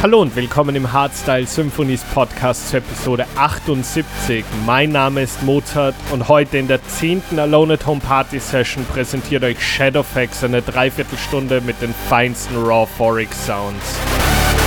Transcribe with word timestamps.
Hallo 0.00 0.22
und 0.22 0.36
willkommen 0.36 0.76
im 0.76 0.92
Hardstyle 0.92 1.44
Symphonies 1.44 2.04
Podcast 2.14 2.68
zur 2.68 2.78
Episode 2.78 3.26
78. 3.34 4.44
Mein 4.64 4.92
Name 4.92 5.22
ist 5.22 5.42
Mozart 5.42 5.96
und 6.12 6.28
heute 6.28 6.56
in 6.56 6.68
der 6.68 6.80
10. 6.86 7.36
Alone 7.36 7.74
at 7.74 7.84
Home 7.84 8.00
Party 8.00 8.38
Session 8.38 8.84
präsentiert 8.84 9.42
euch 9.42 9.60
Shadowfax 9.60 10.44
eine 10.44 10.62
Dreiviertelstunde 10.62 11.60
mit 11.62 11.82
den 11.82 11.92
feinsten 12.08 12.56
Raw 12.58 12.86
Forex 12.86 13.44
Sounds. 13.44 13.98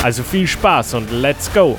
Also 0.04 0.22
viel 0.22 0.48
Spaß 0.48 0.96
und 0.96 1.09
let's 1.12 1.50
go! 1.54 1.78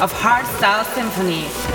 Of 0.00 0.12
Hardstyle 0.12 0.84
Symphony. 0.94 1.67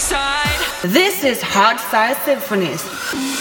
suicide. 0.00 0.48
This 0.82 1.24
is 1.24 1.42
Hard 1.42 1.78
Style 1.78 2.14
Symphonies. 2.24 3.39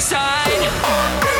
suicide. 0.00 1.39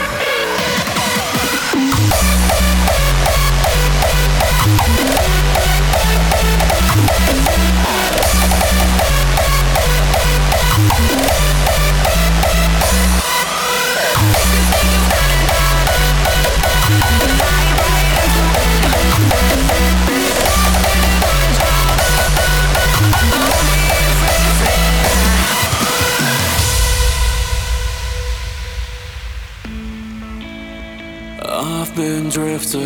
drifting. 32.31 32.81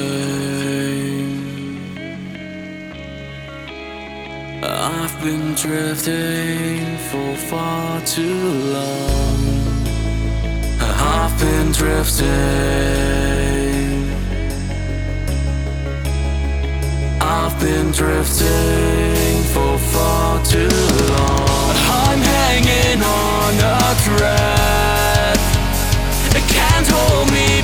I've 4.62 5.20
been 5.22 5.54
drifting 5.54 6.96
for 7.10 7.36
far 7.50 8.00
too 8.06 8.42
long. 8.72 9.38
I've 10.80 11.38
been 11.38 11.72
drifting. 11.72 12.24
I've 17.20 17.60
been 17.60 17.90
drifting 17.92 19.42
for 19.52 19.78
far 19.92 20.42
too 20.44 20.68
long. 21.12 21.74
I'm 22.00 22.20
hanging 22.20 23.02
on 23.02 23.54
a 23.60 23.94
thread. 24.04 25.38
It 26.34 26.44
can't 26.48 26.86
hold 26.88 27.30
me 27.30 27.63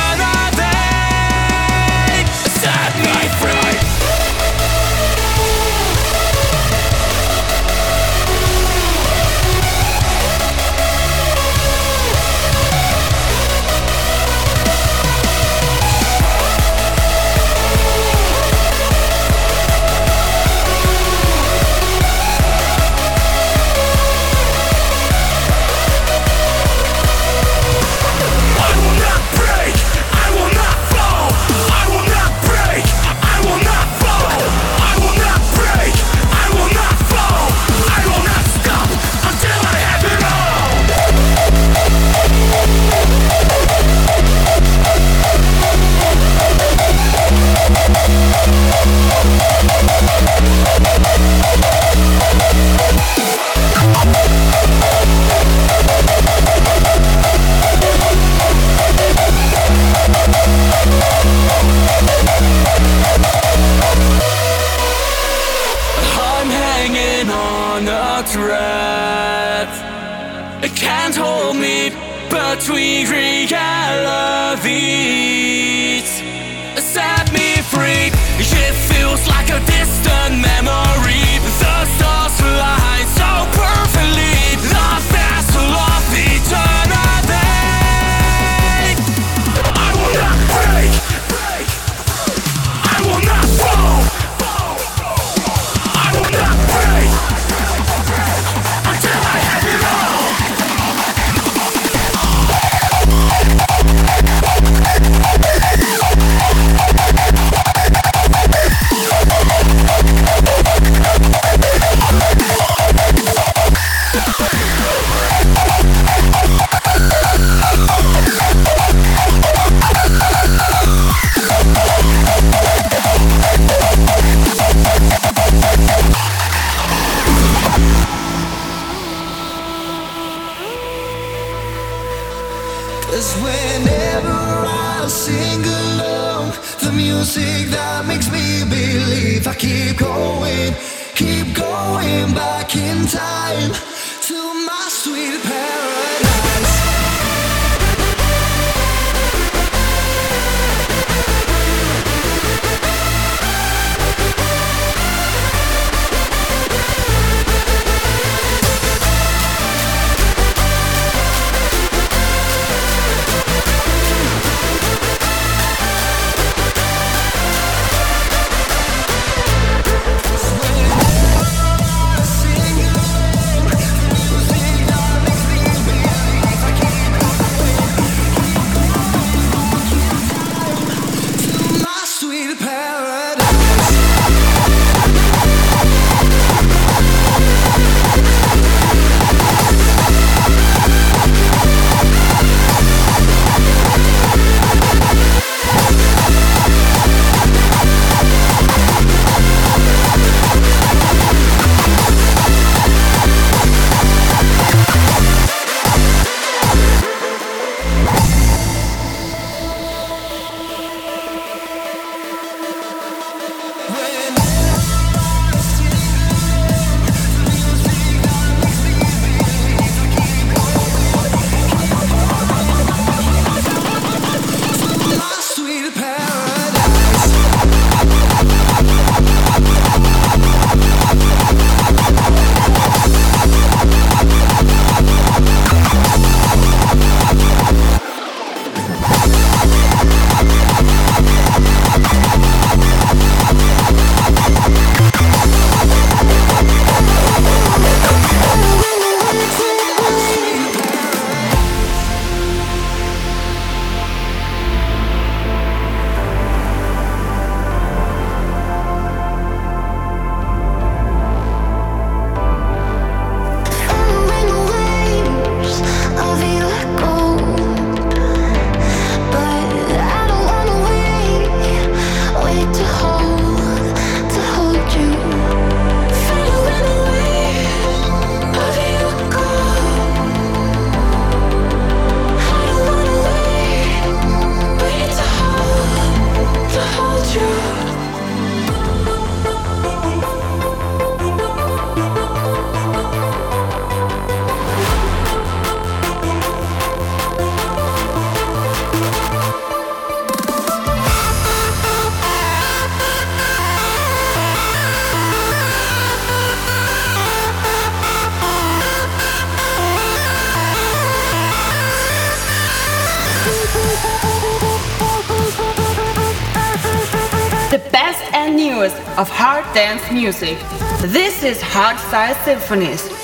music. 320.21 320.59
This 321.01 321.41
is 321.41 321.59
Hard 321.63 321.97
Style 321.97 322.35
Symphonies 322.45 323.20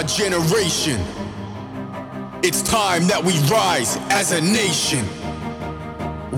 Our 0.00 0.06
generation. 0.06 0.98
It's 2.42 2.62
time 2.62 3.06
that 3.08 3.22
we 3.22 3.36
rise 3.52 3.98
as 4.08 4.32
a 4.32 4.40
nation. 4.40 5.04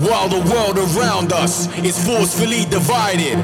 While 0.03 0.27
the 0.27 0.43
world 0.51 0.75
around 0.75 1.31
us 1.31 1.71
is 1.79 1.95
forcefully 2.05 2.65
divided, 2.65 3.39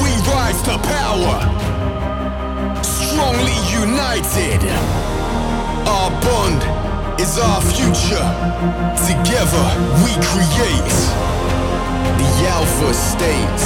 we 0.00 0.10
rise 0.32 0.56
to 0.64 0.80
power, 0.80 1.36
strongly 2.80 3.58
united. 3.68 4.64
Our 5.84 6.08
bond 6.24 6.64
is 7.20 7.36
our 7.36 7.60
future. 7.68 8.28
Together 8.96 9.64
we 10.08 10.16
create 10.24 11.67
the 12.16 12.48
Alpha 12.48 12.94
State. 12.94 13.62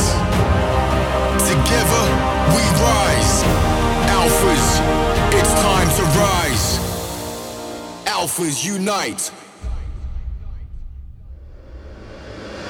Together 1.46 2.04
we 2.54 2.62
rise. 2.82 3.44
Alphas, 4.18 4.66
it's 5.38 5.52
time 5.60 5.88
to 5.98 6.02
rise. 6.18 6.78
Alphas 8.06 8.64
unite. 8.64 9.30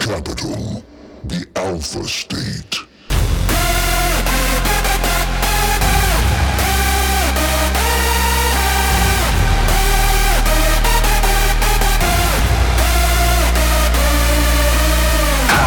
Capital, 0.00 0.82
the 1.24 1.46
Alpha 1.56 2.04
State. 2.04 2.91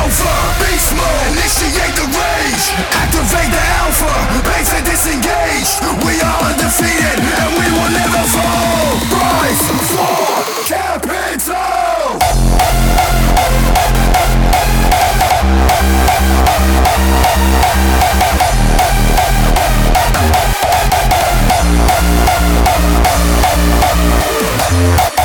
alpha, 0.05 0.29
beast 0.61 0.93
mode, 0.93 1.33
initiate 1.33 1.95
the 1.97 2.05
rage, 2.05 2.65
activate 3.01 3.49
the 3.49 3.63
alpha, 3.81 4.13
base 4.45 4.71
and 4.77 4.85
disengage. 4.85 5.81
We 6.05 6.21
are 6.21 6.37
undefeated 6.45 7.19
and 7.41 7.49
we 7.57 7.65
will 7.73 7.89
never 7.89 8.23
fall. 8.29 9.01
Rise 9.09 9.65
for 9.89 10.45
capital. 10.69 11.85
We'll. 25.17 25.24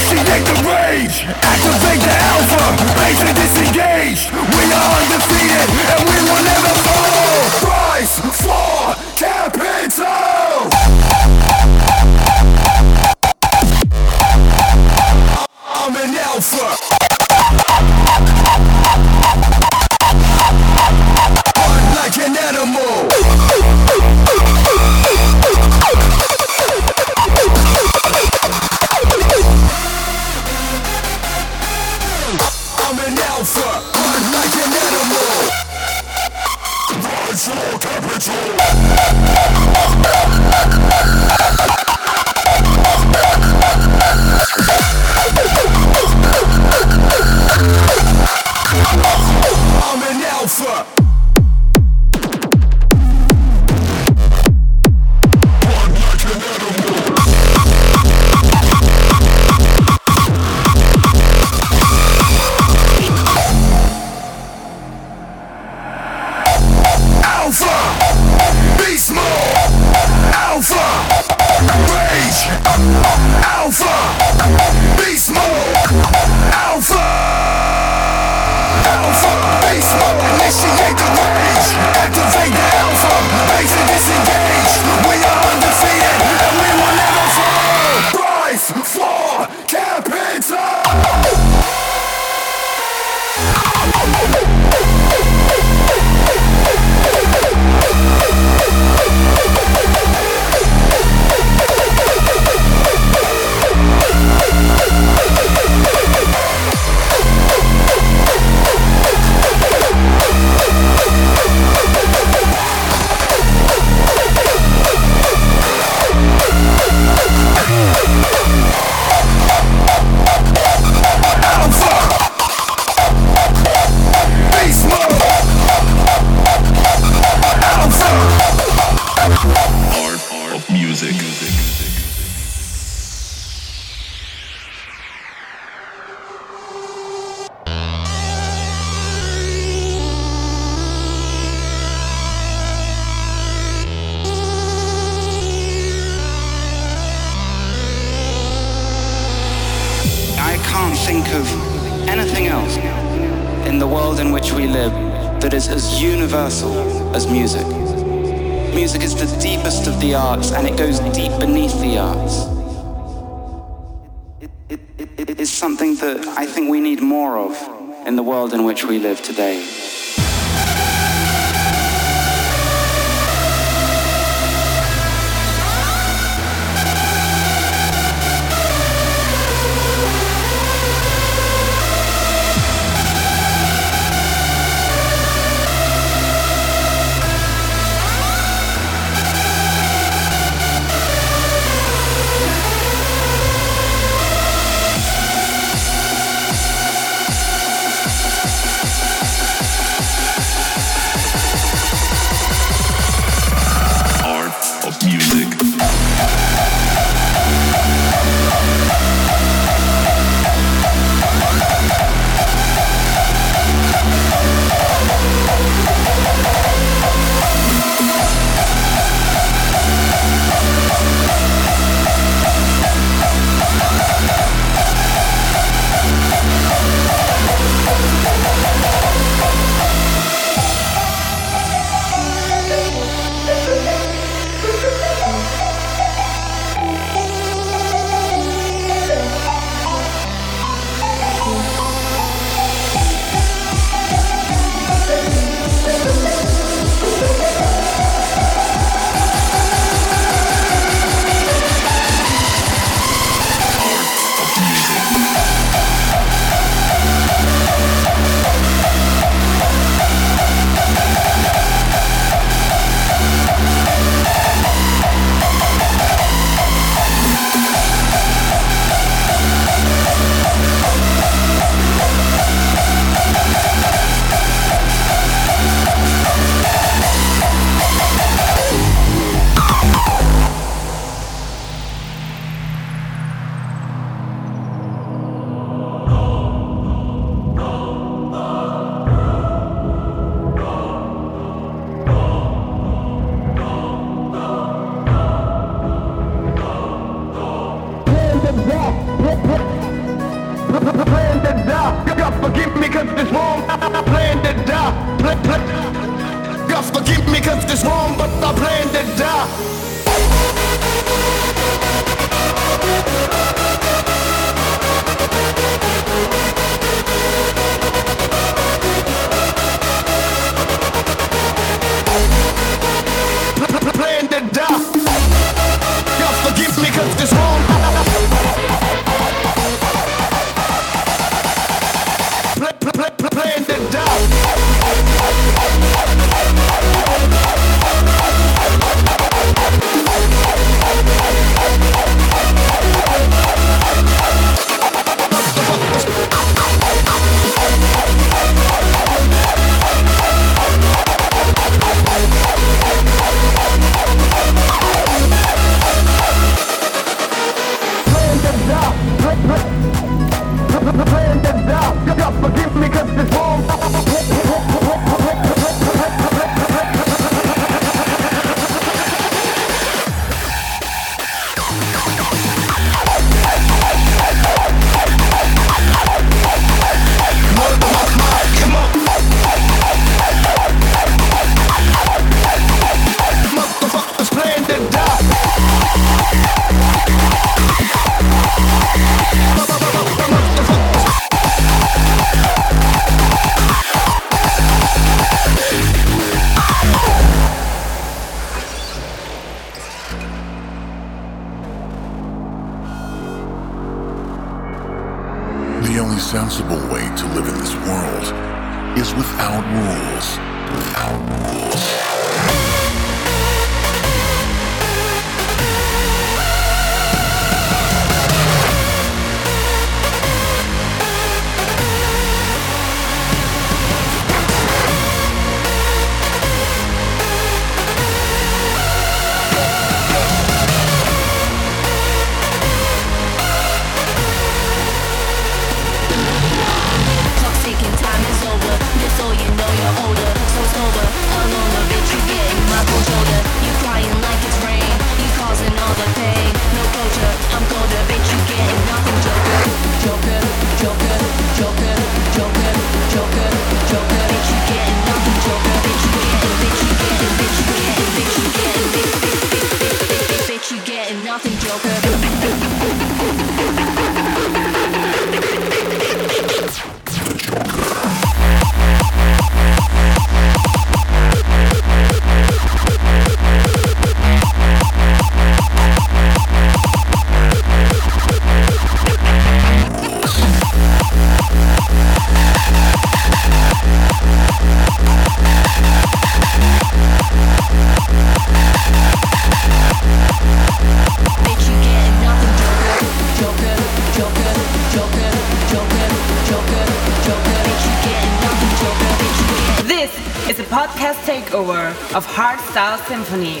Symphony. 503.11 503.60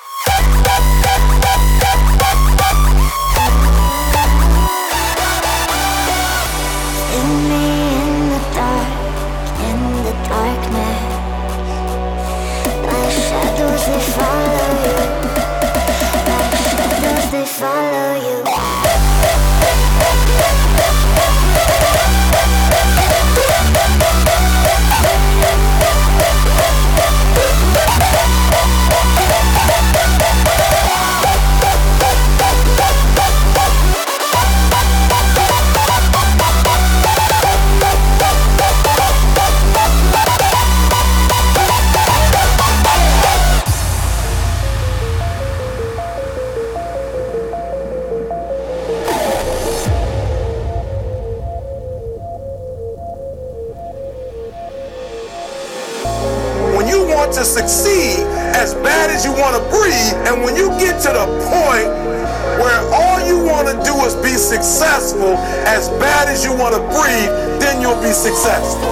successful 64.51 65.37
as 65.63 65.87
bad 65.91 66.27
as 66.27 66.43
you 66.43 66.51
want 66.51 66.75
to 66.75 66.81
breathe, 66.91 67.31
then 67.61 67.79
you'll 67.81 68.01
be 68.01 68.11
successful. 68.11 68.91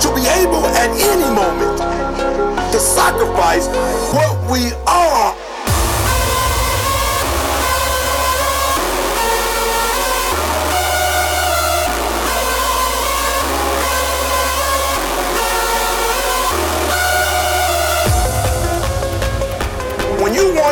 To 0.00 0.08
be 0.16 0.24
able 0.40 0.64
at 0.80 0.88
any 1.12 1.28
moment 1.36 1.76
to 2.72 2.78
sacrifice 2.80 3.68
what 4.16 4.50
we 4.50 4.72
are 4.86 5.35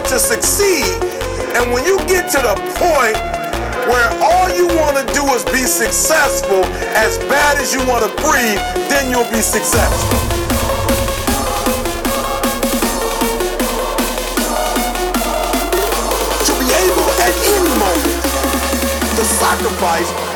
want 0.04 0.12
to 0.12 0.18
succeed 0.18 0.84
and 1.56 1.72
when 1.72 1.84
you 1.84 1.96
get 2.06 2.30
to 2.30 2.38
the 2.38 2.54
point 2.76 3.16
where 3.88 4.08
all 4.20 4.48
you 4.50 4.66
want 4.76 4.96
to 4.96 5.04
do 5.14 5.24
is 5.32 5.44
be 5.44 5.64
successful 5.64 6.64
as 6.92 7.16
bad 7.30 7.56
as 7.58 7.72
you 7.72 7.80
want 7.86 8.04
to 8.04 8.10
breathe, 8.20 8.60
then 8.88 9.10
you'll 9.10 9.30
be 9.30 9.40
successful. 9.40 10.18
To 16.44 16.52
be 16.60 16.68
able 16.84 17.08
at 17.24 17.34
any 17.54 17.72
moment 17.78 18.24
to 19.16 19.24
sacrifice 19.24 20.33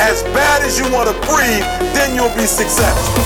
as 0.00 0.22
bad 0.34 0.62
as 0.62 0.78
you 0.78 0.84
want 0.92 1.08
to 1.08 1.14
breathe, 1.26 1.64
then 1.94 2.14
you'll 2.14 2.34
be 2.36 2.46
successful. 2.46 3.24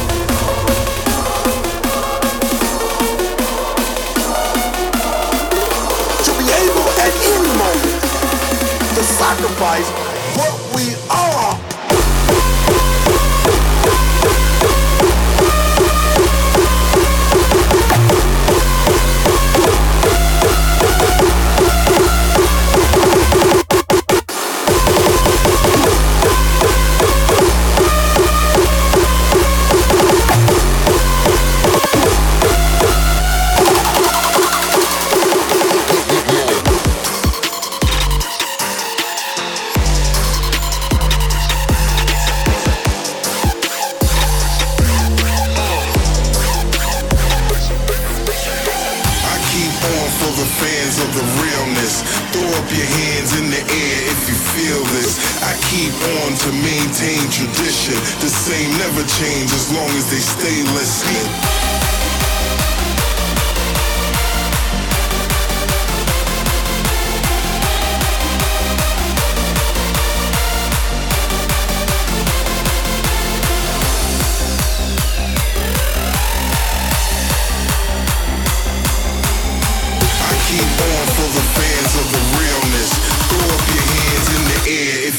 To 6.25 6.31
be 6.39 6.47
able 6.47 6.89
at 7.01 7.13
any 7.35 7.53
moment 7.57 8.03
to 8.95 9.03
sacrifice 9.03 9.98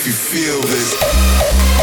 you 0.10 0.16
feel 0.16 0.60
this. 0.62 1.79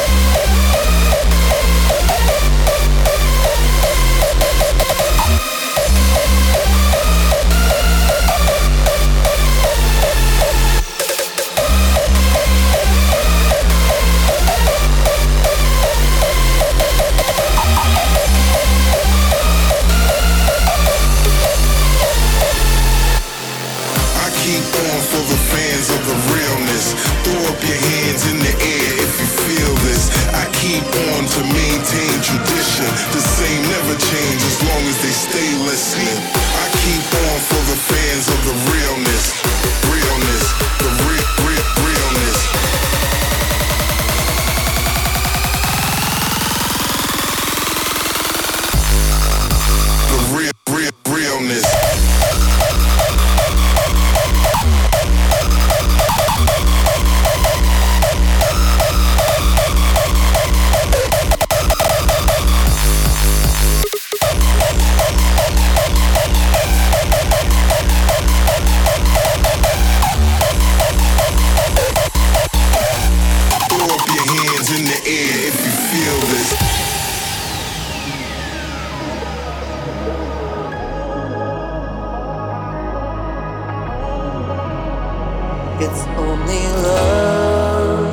It's 85.78 86.06
only 86.16 86.64
love. 86.88 88.08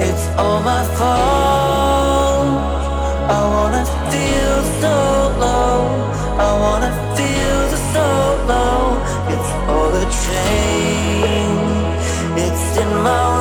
It's 0.00 0.28
all 0.38 0.60
my 0.62 0.84
fault. 0.94 2.62
I 3.28 3.40
wanna 3.54 3.84
feel 4.12 4.58
so 4.80 4.96
low. 5.44 5.78
I 6.38 6.50
wanna 6.62 6.92
feel 7.16 7.66
so 7.92 8.06
low. 8.52 9.02
It's 9.34 9.50
all 9.68 9.90
the 9.98 10.06
change. 10.26 12.04
It's 12.44 12.78
in 12.78 12.90
my 13.02 13.35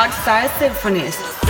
is 0.00 0.14
Hardstyle 0.14 0.58
Symphonies. 0.58 1.49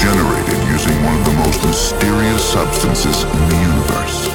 generated 0.00 0.56
using 0.68 0.96
one 1.04 1.18
of 1.18 1.24
the 1.26 1.32
most 1.32 1.62
mysterious 1.62 2.42
substances 2.42 3.22
in 3.22 3.48
the 3.50 3.56
universe. 3.56 4.29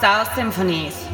Star 0.00 0.24
symphonies. 0.34 1.09